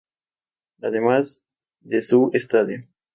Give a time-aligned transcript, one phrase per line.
[0.81, 1.43] Además
[1.81, 2.87] de su Estadio.